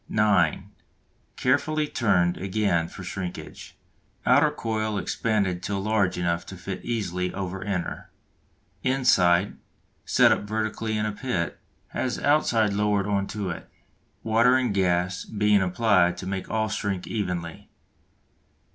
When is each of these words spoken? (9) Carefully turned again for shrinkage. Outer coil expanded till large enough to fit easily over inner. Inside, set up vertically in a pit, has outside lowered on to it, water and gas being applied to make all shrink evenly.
(9) 0.09 0.71
Carefully 1.35 1.87
turned 1.87 2.35
again 2.35 2.87
for 2.87 3.03
shrinkage. 3.03 3.77
Outer 4.25 4.49
coil 4.49 4.97
expanded 4.97 5.61
till 5.61 5.79
large 5.79 6.17
enough 6.17 6.43
to 6.47 6.57
fit 6.57 6.83
easily 6.83 7.31
over 7.35 7.63
inner. 7.63 8.09
Inside, 8.81 9.57
set 10.03 10.31
up 10.31 10.41
vertically 10.45 10.97
in 10.97 11.05
a 11.05 11.11
pit, 11.11 11.59
has 11.89 12.17
outside 12.17 12.73
lowered 12.73 13.05
on 13.05 13.27
to 13.27 13.51
it, 13.51 13.69
water 14.23 14.55
and 14.55 14.73
gas 14.73 15.23
being 15.23 15.61
applied 15.61 16.17
to 16.17 16.25
make 16.25 16.49
all 16.49 16.67
shrink 16.67 17.05
evenly. 17.05 17.69